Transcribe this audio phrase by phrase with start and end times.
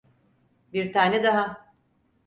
[0.73, 1.73] Bir tane daha.